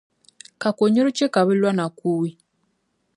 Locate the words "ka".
0.61-0.69, 1.33-1.41